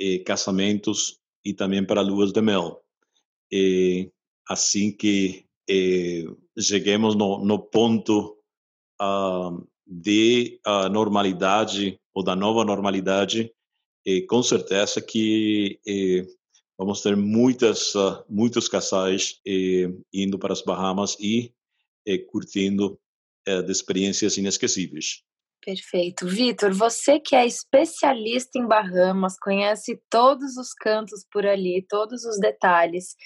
eh, 0.00 0.18
casamentos 0.20 1.18
e 1.44 1.54
também 1.54 1.84
para 1.86 2.02
luas 2.02 2.32
de 2.32 2.42
mel. 2.42 2.82
Assim 4.46 4.92
que 4.92 5.46
eh, 5.68 6.24
cheguemos 6.58 7.14
no, 7.14 7.44
no 7.44 7.58
ponto 7.58 8.38
de 9.86 10.60
uh, 10.66 10.88
normalidade 10.90 11.98
ou 12.12 12.22
da 12.22 12.36
nova 12.36 12.64
normalidade, 12.64 13.50
e 14.04 14.22
com 14.22 14.42
certeza 14.42 15.00
que 15.00 15.78
eh, 15.86 16.26
vamos 16.78 17.02
ter 17.02 17.16
muitas 17.16 17.94
uh, 17.94 18.24
muitos 18.28 18.68
casais 18.68 19.40
eh, 19.46 19.90
indo 20.12 20.38
para 20.38 20.52
as 20.52 20.62
Bahamas 20.62 21.16
e 21.18 21.52
eh, 22.06 22.18
curtindo 22.18 22.98
eh, 23.46 23.62
de 23.62 23.72
experiências 23.72 24.36
inesquecíveis. 24.36 25.24
Perfeito. 25.60 26.26
Vitor, 26.26 26.72
você 26.72 27.18
que 27.18 27.34
é 27.34 27.44
especialista 27.44 28.58
em 28.58 28.66
Bahamas, 28.66 29.36
conhece 29.38 30.00
todos 30.08 30.56
os 30.56 30.72
cantos 30.72 31.26
por 31.30 31.44
ali, 31.44 31.84
todos 31.88 32.24
os 32.24 32.38
detalhes. 32.38 33.16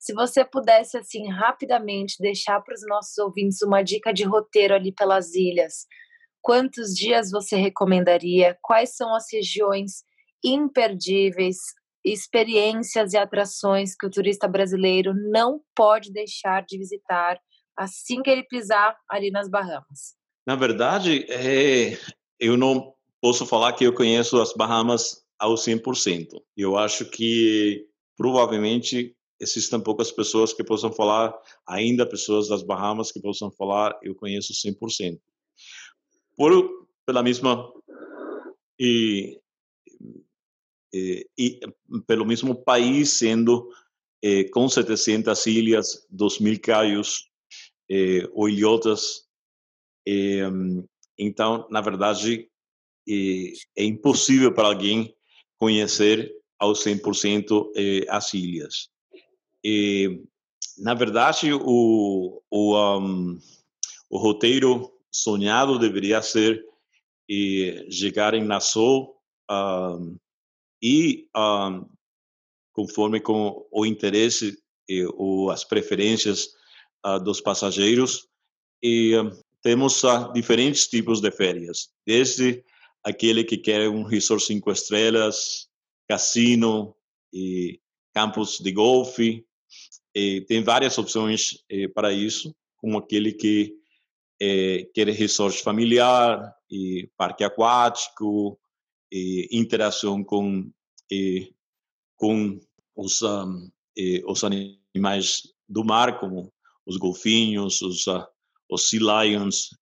Se 0.00 0.14
você 0.14 0.42
pudesse, 0.42 0.96
assim, 0.96 1.28
rapidamente 1.28 2.16
deixar 2.18 2.60
para 2.62 2.74
os 2.74 2.80
nossos 2.88 3.16
ouvintes 3.18 3.60
uma 3.60 3.82
dica 3.82 4.12
de 4.12 4.24
roteiro 4.24 4.74
ali 4.74 4.90
pelas 4.90 5.34
ilhas, 5.34 5.86
quantos 6.40 6.94
dias 6.94 7.30
você 7.30 7.56
recomendaria? 7.56 8.58
Quais 8.62 8.96
são 8.96 9.14
as 9.14 9.26
regiões 9.30 10.02
imperdíveis? 10.42 11.58
Experiências 12.04 13.12
e 13.12 13.16
atrações 13.16 13.94
que 13.94 14.06
o 14.06 14.10
turista 14.10 14.48
brasileiro 14.48 15.14
não 15.30 15.60
pode 15.74 16.12
deixar 16.12 16.64
de 16.64 16.78
visitar 16.78 17.38
assim 17.76 18.22
que 18.22 18.30
ele 18.30 18.42
pisar 18.44 18.96
ali 19.08 19.30
nas 19.30 19.48
Bahamas? 19.48 20.14
Na 20.46 20.56
verdade, 20.56 21.24
é, 21.28 21.96
eu 22.38 22.56
não 22.56 22.92
posso 23.20 23.46
falar 23.46 23.72
que 23.72 23.84
eu 23.84 23.94
conheço 23.94 24.40
as 24.40 24.52
Bahamas 24.52 25.22
ao 25.38 25.54
100%. 25.54 26.40
Eu 26.56 26.76
acho 26.76 27.04
que 27.04 27.86
provavelmente 28.16 29.16
existem 29.40 29.80
poucas 29.80 30.12
pessoas 30.12 30.52
que 30.52 30.62
possam 30.62 30.92
falar, 30.92 31.34
ainda 31.66 32.06
pessoas 32.06 32.48
das 32.48 32.62
Bahamas 32.62 33.10
que 33.10 33.20
possam 33.20 33.50
falar, 33.50 33.98
eu 34.02 34.14
conheço 34.14 34.52
100%. 34.52 35.18
Por, 36.36 36.88
pela 37.04 37.22
mesma 37.22 37.72
e, 38.78 39.40
e, 40.92 41.26
e 41.38 41.60
pelo 42.06 42.26
mesmo 42.26 42.54
país 42.54 43.10
sendo 43.10 43.68
eh, 44.22 44.44
com 44.44 44.68
700 44.68 45.46
ilhas, 45.46 46.06
2 46.10 46.38
mil 46.38 46.60
caios 46.60 47.28
eh, 47.90 48.28
ou 48.32 48.48
ilhotas. 48.48 49.24
Eh, 50.06 50.42
então, 51.18 51.66
na 51.70 51.80
verdade, 51.80 52.48
é 53.08 53.84
impossível 53.84 54.52
para 54.54 54.68
alguém 54.68 55.14
conhecer 55.58 56.32
ao 56.58 56.72
100% 56.72 57.72
eh, 57.76 58.06
as 58.08 58.32
ilhas. 58.34 58.88
Na 60.78 60.94
verdade, 60.94 61.52
o, 61.52 62.42
o, 62.50 62.98
um, 62.98 63.38
o 64.08 64.18
roteiro 64.18 64.92
sonhado 65.10 65.78
deveria 65.78 66.22
ser 66.22 66.64
eh, 67.30 67.86
chegar 67.90 68.34
em 68.34 68.44
Nassau 68.44 69.20
um, 69.50 70.16
e, 70.82 71.28
um, 71.36 71.88
conforme 72.72 73.20
com 73.20 73.66
o 73.70 73.86
interesse 73.86 74.58
e, 74.88 75.04
ou 75.14 75.50
as 75.50 75.64
preferências 75.64 76.48
uh, 77.06 77.22
dos 77.22 77.40
passageiros, 77.40 78.26
e 78.82 79.12
temos 79.62 80.02
uh, 80.02 80.32
diferentes 80.32 80.88
tipos 80.88 81.20
de 81.20 81.30
férias, 81.30 81.90
desde 82.04 82.64
aquele 83.04 83.44
que 83.44 83.56
quer 83.56 83.88
um 83.88 84.02
resort 84.02 84.44
cinco 84.44 84.70
estrelas, 84.70 85.68
cassino 86.08 86.94
e 87.32 87.80
campos 88.12 88.58
de 88.58 88.72
golfe. 88.72 89.44
E 90.14 90.42
tem 90.42 90.62
várias 90.62 90.98
opções 90.98 91.64
eh, 91.70 91.88
para 91.88 92.12
isso, 92.12 92.54
como 92.76 92.98
aquele 92.98 93.32
que 93.32 93.74
eh, 94.40 94.86
quer 94.94 95.08
resort 95.08 95.62
familiar, 95.62 96.54
e 96.70 97.08
parque 97.16 97.44
aquático, 97.44 98.58
e 99.12 99.46
interação 99.52 100.24
com, 100.24 100.72
com 102.16 102.58
os, 102.96 103.20
um, 103.20 103.70
os 104.26 104.42
animais 104.42 105.42
do 105.68 105.84
mar, 105.84 106.18
como 106.18 106.50
os 106.86 106.96
golfinhos, 106.96 107.82
os, 107.82 108.06
uh, 108.06 108.26
os 108.70 108.88
sea 108.88 109.00
lions 109.00 109.76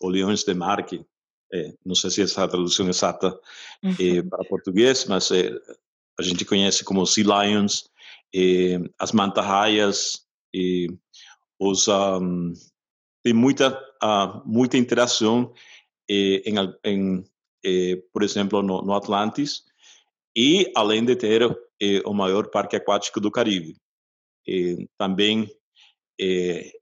ou 0.00 0.08
leões 0.08 0.44
de 0.44 0.54
mar, 0.54 0.84
que 0.86 1.04
é, 1.52 1.74
não 1.84 1.94
sei 1.94 2.10
se 2.10 2.22
essa 2.22 2.40
é 2.40 2.44
a 2.44 2.48
tradução 2.48 2.88
exata 2.88 3.38
é, 4.00 4.22
para 4.22 4.44
português, 4.44 5.04
mas 5.04 5.30
é, 5.30 5.50
a 6.18 6.22
gente 6.22 6.46
conhece 6.46 6.82
como 6.82 7.06
sea 7.06 7.24
lions, 7.24 7.84
as 8.98 9.12
mantarraias, 9.12 10.26
os, 11.58 11.86
um, 11.88 12.54
tem 13.22 13.32
muita, 13.32 13.70
uh, 14.02 14.42
muita 14.44 14.76
interação 14.76 15.52
em, 16.12 16.54
em 16.84 17.24
por 18.12 18.22
exemplo, 18.22 18.62
no, 18.62 18.82
no, 18.82 18.94
Atlantis, 18.94 19.62
e 20.36 20.70
além 20.74 21.04
de 21.04 21.14
ter 21.14 21.42
o 22.04 22.12
maior 22.12 22.50
parque 22.50 22.76
aquático 22.76 23.20
do 23.20 23.30
Caribe. 23.30 23.76
também 24.98 25.48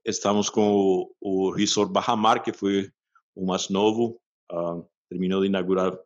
estamos 0.05 0.49
com 0.49 0.71
o, 0.73 1.15
o 1.21 1.51
Resort 1.51 1.91
Bahamar, 1.91 2.43
que 2.43 2.53
foi 2.53 2.91
o 3.35 3.45
mais 3.45 3.69
novo, 3.69 4.19
uh, 4.51 4.85
terminou 5.09 5.41
de 5.41 5.47
inaugurar 5.47 5.97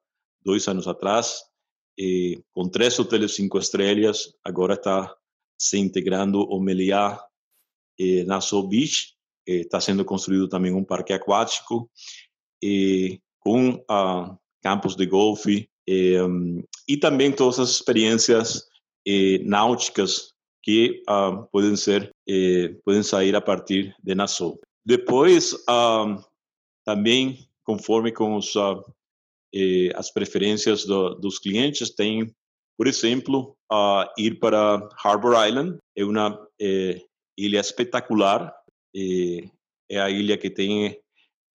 dois 0.43 0.67
anos 0.67 0.87
atrás, 0.87 1.43
e 1.97 2.41
com 2.53 2.69
três 2.69 2.99
hotéis 2.99 3.35
cinco 3.35 3.57
estrelas, 3.57 4.33
agora 4.43 4.73
está 4.73 5.15
se 5.57 5.77
integrando 5.77 6.41
o 6.41 6.59
Meliá 6.59 7.19
eh, 7.97 8.23
Nassau 8.25 8.67
Beach, 8.67 9.15
está 9.47 9.79
sendo 9.79 10.03
construído 10.03 10.49
também 10.49 10.73
um 10.73 10.83
parque 10.83 11.13
aquático, 11.13 11.89
e 12.61 13.19
com 13.39 13.71
uh, 13.89 14.37
campos 14.63 14.95
de 14.95 15.05
golfe, 15.05 15.69
e, 15.87 16.19
um, 16.19 16.63
e 16.87 16.97
também 16.97 17.31
todas 17.31 17.59
as 17.59 17.69
experiências 17.69 18.63
eh, 19.07 19.39
náuticas 19.43 20.33
que 20.63 21.03
uh, 21.07 21.45
podem 21.51 21.75
ser 21.75 22.11
podem 22.83 23.03
sair 23.03 23.35
a 23.35 23.41
partir 23.41 23.95
de 24.03 24.15
Nassau. 24.15 24.59
Depois, 24.85 25.53
uh, 25.53 26.23
também, 26.85 27.47
conforme 27.63 28.11
com 28.11 28.35
os, 28.35 28.55
uh, 28.55 28.83
as 29.95 30.11
preferências 30.11 30.85
do, 30.85 31.15
dos 31.15 31.39
clientes, 31.39 31.89
tem, 31.89 32.31
por 32.77 32.87
exemplo, 32.87 33.55
ir 34.17 34.39
para 34.39 34.87
Harbor 35.03 35.33
Island, 35.47 35.77
é 35.95 36.03
uma 36.03 36.37
eh, 36.61 37.01
ilha 37.37 37.61
espetacular, 37.61 38.53
é 39.89 39.99
a 39.99 40.09
ilha 40.09 40.37
que 40.37 40.49
tem 40.49 40.99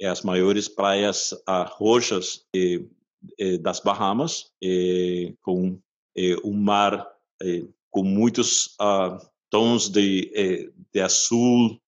é 0.00 0.06
as 0.06 0.22
maiores 0.22 0.68
praias 0.68 1.32
uh, 1.32 1.66
roxas 1.68 2.46
das 3.60 3.80
Bahamas, 3.80 4.50
com 5.42 5.78
um 6.42 6.52
mar 6.54 7.06
com 7.90 8.02
muitos 8.02 8.74
ah, 8.80 9.18
tons 9.50 9.90
de, 9.90 10.72
de 10.90 11.00
azul, 11.02 11.78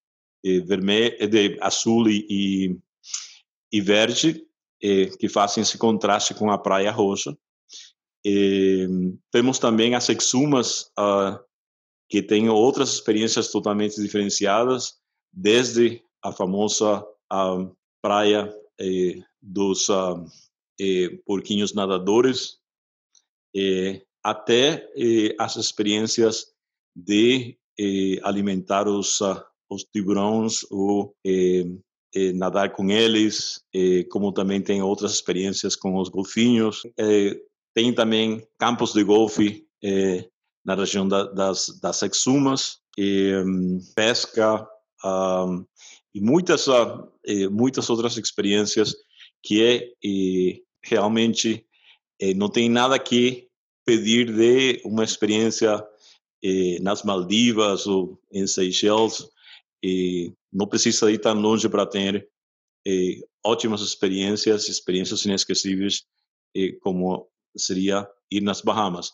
vermelho, 0.44 1.26
de 1.26 1.56
azul 1.58 2.10
e, 2.10 2.78
e 3.72 3.80
verde, 3.80 4.46
que 4.78 5.26
fazem 5.26 5.62
esse 5.62 5.78
contraste 5.78 6.34
com 6.34 6.50
a 6.50 6.58
praia 6.58 6.90
roxa. 6.90 7.34
E, 8.24 8.86
temos 9.30 9.58
também 9.58 9.94
as 9.94 10.08
exumas, 10.08 10.90
uh, 10.98 11.38
que 12.08 12.22
têm 12.22 12.48
outras 12.48 12.92
experiências 12.92 13.50
totalmente 13.50 14.00
diferenciadas, 14.00 14.94
desde 15.32 16.02
a 16.22 16.30
famosa 16.30 17.04
uh, 17.32 17.74
praia 18.02 18.52
dos 19.40 19.86
eh, 20.80 21.08
porquinhos 21.24 21.72
nadadores, 21.72 22.58
até 24.24 24.88
as 25.38 25.56
experiências 25.56 26.46
de 26.94 27.56
alimentar 28.22 28.88
os, 28.88 29.20
os 29.70 29.84
tiburões 29.84 30.64
ou 30.70 31.14
nadar 32.34 32.72
com 32.72 32.90
eles, 32.90 33.62
como 34.10 34.32
também 34.32 34.60
tem 34.60 34.82
outras 34.82 35.12
experiências 35.12 35.76
com 35.76 35.96
os 35.96 36.08
golfinhos. 36.08 36.82
Tem 37.74 37.94
também 37.94 38.46
campos 38.58 38.92
de 38.92 39.02
golfe 39.02 39.66
eh, 39.82 40.28
na 40.64 40.74
região 40.74 41.08
da, 41.08 41.24
das, 41.24 41.78
das 41.80 42.02
exumas, 42.02 42.80
um, 42.98 43.78
pesca 43.96 44.66
um, 45.04 45.64
e 46.14 46.20
muitas, 46.20 46.66
uh, 46.68 47.08
muitas 47.50 47.88
outras 47.90 48.16
experiências 48.16 48.94
que 49.42 49.62
é 49.62 49.88
realmente 50.84 51.66
não 52.36 52.48
tem 52.48 52.68
nada 52.68 52.96
que 52.98 53.48
pedir 53.84 54.32
de 54.32 54.80
uma 54.84 55.02
experiência 55.02 55.84
nas 56.80 57.02
Maldivas 57.02 57.84
ou 57.86 58.20
em 58.30 58.46
Seychelles, 58.46 59.26
não 60.52 60.68
precisa 60.68 61.10
ir 61.10 61.18
tão 61.18 61.34
longe 61.34 61.68
para 61.68 61.86
ter 61.86 62.28
eh, 62.86 63.20
ótimas 63.44 63.80
experiências, 63.80 64.68
experiências 64.68 65.24
inesquecíveis, 65.24 66.04
eh, 66.54 66.72
como 66.80 67.28
seria 67.56 68.08
ir 68.30 68.42
nas 68.42 68.60
Bahamas. 68.60 69.12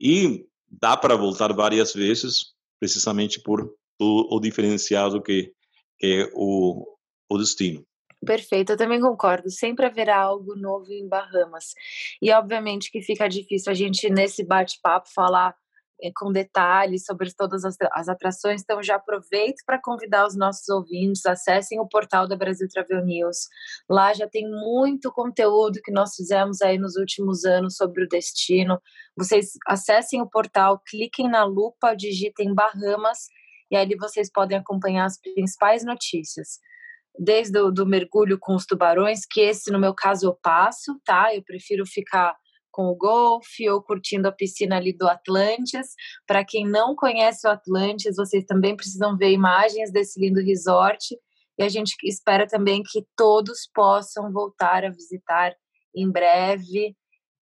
E 0.00 0.46
dá 0.68 0.96
para 0.96 1.16
voltar 1.16 1.52
várias 1.52 1.92
vezes, 1.92 2.54
precisamente 2.78 3.40
por 3.40 3.74
o, 3.98 4.36
o 4.36 4.40
diferenciado 4.40 5.22
que, 5.22 5.52
que 5.98 6.22
é 6.22 6.30
o, 6.34 6.86
o 7.30 7.38
destino. 7.38 7.84
Perfeito, 8.24 8.72
eu 8.72 8.76
também 8.76 9.00
concordo. 9.00 9.50
Sempre 9.50 9.86
haverá 9.86 10.18
algo 10.18 10.56
novo 10.56 10.92
em 10.92 11.08
Bahamas. 11.08 11.72
E 12.20 12.32
obviamente 12.32 12.90
que 12.90 13.00
fica 13.00 13.28
difícil 13.28 13.70
a 13.70 13.74
gente, 13.74 14.10
nesse 14.10 14.44
bate-papo, 14.44 15.08
falar 15.14 15.54
é, 16.02 16.10
com 16.14 16.32
detalhes 16.32 17.04
sobre 17.04 17.32
todas 17.32 17.64
as, 17.64 17.76
as 17.92 18.08
atrações. 18.08 18.62
Então, 18.62 18.82
já 18.82 18.96
aproveito 18.96 19.62
para 19.64 19.80
convidar 19.80 20.26
os 20.26 20.36
nossos 20.36 20.68
ouvintes, 20.68 21.24
acessem 21.26 21.80
o 21.80 21.88
portal 21.88 22.26
da 22.26 22.36
Brasil 22.36 22.68
Travel 22.68 23.04
News. 23.04 23.38
Lá 23.88 24.12
já 24.12 24.28
tem 24.28 24.48
muito 24.48 25.12
conteúdo 25.12 25.80
que 25.82 25.92
nós 25.92 26.14
fizemos 26.16 26.60
aí 26.60 26.76
nos 26.76 26.96
últimos 26.96 27.44
anos 27.44 27.76
sobre 27.76 28.04
o 28.04 28.08
destino. 28.08 28.80
Vocês 29.16 29.50
acessem 29.66 30.20
o 30.20 30.28
portal, 30.28 30.80
cliquem 30.86 31.28
na 31.28 31.44
lupa, 31.44 31.94
digitem 31.94 32.52
Bahamas 32.52 33.28
e 33.70 33.76
ali 33.76 33.96
vocês 33.96 34.30
podem 34.32 34.58
acompanhar 34.58 35.04
as 35.04 35.20
principais 35.20 35.84
notícias. 35.84 36.58
Desde 37.18 37.58
o 37.58 37.70
do 37.70 37.84
mergulho 37.84 38.38
com 38.38 38.54
os 38.54 38.64
tubarões, 38.64 39.20
que 39.28 39.40
esse 39.40 39.70
no 39.70 39.78
meu 39.78 39.94
caso 39.94 40.26
eu 40.26 40.38
passo, 40.42 41.00
tá? 41.04 41.34
Eu 41.34 41.42
prefiro 41.42 41.84
ficar 41.86 42.36
com 42.70 42.86
o 42.86 42.96
golfe 42.96 43.68
ou 43.68 43.82
curtindo 43.82 44.28
a 44.28 44.32
piscina 44.32 44.76
ali 44.76 44.96
do 44.96 45.08
Atlantis. 45.08 45.94
Para 46.26 46.44
quem 46.44 46.64
não 46.64 46.94
conhece 46.94 47.46
o 47.46 47.50
Atlantis, 47.50 48.14
vocês 48.16 48.44
também 48.44 48.76
precisam 48.76 49.16
ver 49.16 49.32
imagens 49.32 49.90
desse 49.90 50.20
lindo 50.20 50.40
resort. 50.40 51.16
E 51.58 51.62
a 51.64 51.68
gente 51.68 51.96
espera 52.04 52.46
também 52.46 52.82
que 52.84 53.04
todos 53.16 53.68
possam 53.74 54.32
voltar 54.32 54.84
a 54.84 54.90
visitar 54.90 55.56
em 55.92 56.08
breve, 56.08 56.94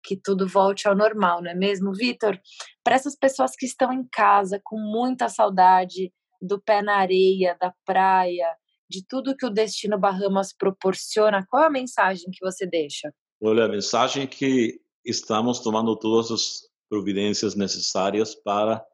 que 0.06 0.16
tudo 0.16 0.46
volte 0.46 0.86
ao 0.86 0.94
normal, 0.94 1.42
não 1.42 1.50
é 1.50 1.54
mesmo, 1.54 1.92
Vitor? 1.92 2.40
Para 2.84 2.94
essas 2.94 3.16
pessoas 3.16 3.56
que 3.56 3.66
estão 3.66 3.92
em 3.92 4.06
casa 4.06 4.60
com 4.62 4.78
muita 4.78 5.28
saudade 5.28 6.12
do 6.40 6.60
pé 6.60 6.80
na 6.80 6.98
areia, 6.98 7.56
da 7.60 7.74
praia, 7.84 8.46
de 8.88 9.04
tudo 9.04 9.36
que 9.36 9.44
o 9.44 9.50
destino 9.50 9.98
Bahamas 9.98 10.54
proporciona, 10.56 11.44
qual 11.50 11.64
é 11.64 11.66
a 11.66 11.70
mensagem 11.70 12.30
que 12.30 12.44
você 12.44 12.64
deixa? 12.64 13.12
Olha, 13.42 13.64
a 13.64 13.68
mensagem 13.68 14.22
é 14.22 14.26
que 14.28 14.80
estamos 15.04 15.58
tomando 15.58 15.96
todas 15.96 16.30
as 16.30 16.60
providências 16.88 17.56
necessárias 17.56 18.34
para, 18.34 18.84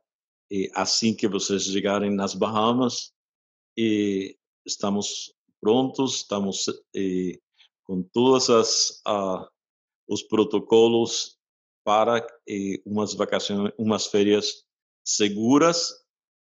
assim 0.75 1.15
que 1.15 1.29
vocês 1.29 1.65
chegarem 1.65 2.11
nas 2.11 2.35
Bahamas, 2.35 3.13
e 3.77 4.35
estamos 4.67 5.35
prontos, 5.61 6.17
estamos 6.17 6.67
com 7.85 8.03
todas 8.03 8.49
as 8.49 9.03
uh, 9.07 9.47
os 10.09 10.23
protocolos 10.23 11.39
para 11.85 12.25
umas 12.87 13.15
vacações, 13.15 13.73
umas 13.79 14.07
férias 14.07 14.65
seguras 15.05 15.93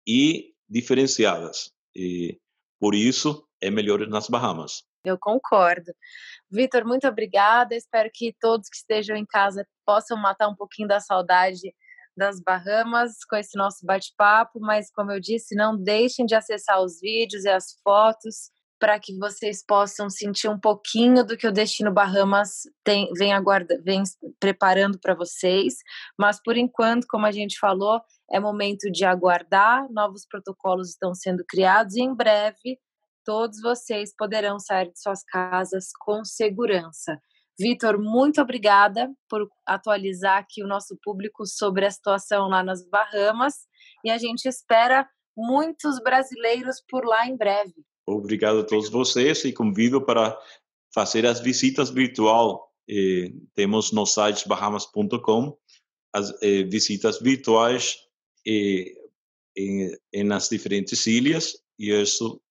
e 0.08 0.54
diferenciadas. 0.68 1.72
E 1.96 2.40
por 2.80 2.94
isso 2.94 3.48
é 3.62 3.70
melhor 3.70 4.08
nas 4.08 4.28
Bahamas. 4.28 4.84
Eu 5.04 5.18
concordo. 5.18 5.94
Vitor, 6.52 6.86
muito 6.86 7.08
obrigada. 7.08 7.76
Espero 7.76 8.10
que 8.14 8.36
todos 8.40 8.70
que 8.70 8.78
estejam 8.78 9.16
em 9.16 9.26
casa 9.26 9.66
possam 9.86 10.18
matar 10.18 10.50
um 10.50 10.56
pouquinho 10.56 10.88
da 10.88 11.00
saudade 11.00 11.74
das 12.18 12.42
Bahamas 12.42 13.24
com 13.30 13.38
esse 13.38 13.58
nosso 13.58 13.86
bate-papo, 13.86 14.60
mas 14.60 14.92
como 14.92 15.12
eu 15.12 15.22
disse, 15.22 15.56
não 15.56 15.78
deixem 15.82 16.26
de 16.26 16.36
acessar 16.36 16.82
os 16.82 17.00
vídeos 17.00 17.46
e 17.46 17.50
as 17.50 17.80
fotos 17.82 18.52
para 18.80 19.00
que 19.00 19.18
vocês 19.18 19.64
possam 19.66 20.10
sentir 20.10 20.48
um 20.48 20.60
pouquinho 20.60 21.24
do 21.26 21.36
que 21.36 21.48
o 21.48 21.52
Destino 21.52 21.92
Bahamas 21.92 22.62
tem, 22.84 23.12
vem, 23.14 23.34
aguarda, 23.34 23.80
vem 23.84 24.04
preparando 24.40 24.98
para 25.00 25.14
vocês. 25.14 25.76
Mas 26.18 26.42
por 26.42 26.56
enquanto, 26.58 27.06
como 27.08 27.26
a 27.26 27.32
gente 27.32 27.60
falou, 27.60 28.02
é 28.32 28.40
momento 28.40 28.90
de 28.90 29.04
aguardar. 29.06 29.88
Novos 29.92 30.26
protocolos 30.26 30.90
estão 30.90 31.14
sendo 31.14 31.44
criados 31.48 31.96
e 31.96 32.02
em 32.02 32.16
breve 32.16 32.80
todos 33.26 33.62
vocês 33.62 34.14
poderão 34.18 34.60
sair 34.60 34.92
de 34.92 35.00
suas 35.00 35.24
casas 35.24 35.90
com 36.00 36.24
segurança. 36.24 37.20
Vitor, 37.60 38.00
muito 38.00 38.42
obrigada 38.42 39.12
por 39.30 39.48
atualizar 39.68 40.38
aqui 40.38 40.64
o 40.64 40.68
nosso 40.68 40.98
público 41.04 41.46
sobre 41.46 41.86
a 41.86 41.92
situação 41.92 42.48
lá 42.48 42.64
nas 42.64 42.88
Bahamas 42.88 43.54
e 44.04 44.10
a 44.10 44.18
gente 44.18 44.48
espera 44.48 45.08
muitos 45.38 46.02
brasileiros 46.02 46.82
por 46.90 47.06
lá 47.06 47.28
em 47.28 47.36
breve. 47.36 47.86
Obrigado 48.18 48.60
a 48.60 48.64
todos 48.64 48.90
vocês 48.90 49.44
e 49.46 49.54
convido 49.54 50.02
para 50.02 50.38
fazer 50.94 51.26
as 51.26 51.40
visitas 51.40 51.90
virtual. 51.90 52.70
Eh, 52.90 53.32
temos 53.54 53.92
no 53.92 54.06
site 54.06 54.48
bahamas.com 54.48 55.58
as 56.14 56.34
eh, 56.42 56.64
visitas 56.64 57.20
virtuais 57.20 57.98
eh, 58.48 58.96
em, 59.56 59.96
em, 60.14 60.28
diferentes 60.50 61.06
ilhas 61.06 61.56
e 61.78 61.92
isso 61.92 62.42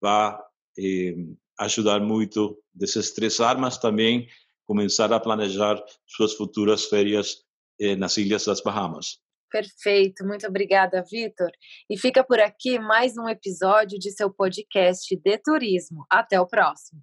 vai 0.00 0.38
eh, 0.78 1.14
ajudar 1.58 2.00
muito 2.00 2.58
a 2.74 2.78
desestressar, 2.78 3.58
mas 3.58 3.78
também 3.78 4.28
começar 4.64 5.12
a 5.12 5.20
planejar 5.20 5.82
suas 6.06 6.34
futuras 6.34 6.84
férias 6.84 7.44
eh, 7.80 7.96
nas 7.96 8.16
Ilhas 8.16 8.44
das 8.44 8.60
Bahamas. 8.60 9.18
Perfeito, 9.50 10.26
muito 10.26 10.46
obrigada, 10.46 11.04
Vitor. 11.10 11.50
E 11.88 11.98
fica 11.98 12.22
por 12.22 12.40
aqui 12.40 12.78
mais 12.78 13.16
um 13.16 13.28
episódio 13.28 13.98
de 13.98 14.10
seu 14.10 14.32
podcast 14.32 15.16
de 15.16 15.38
turismo. 15.38 16.04
Até 16.10 16.40
o 16.40 16.46
próximo. 16.46 17.00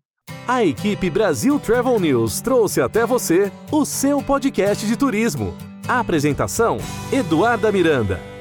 A 0.48 0.64
equipe 0.64 1.10
Brasil 1.10 1.60
Travel 1.60 2.00
News 2.00 2.40
trouxe 2.40 2.80
até 2.80 3.06
você 3.06 3.52
o 3.72 3.84
seu 3.84 4.22
podcast 4.22 4.86
de 4.86 4.96
turismo. 4.96 5.56
A 5.88 6.00
apresentação: 6.00 6.78
Eduarda 7.12 7.72
Miranda. 7.72 8.35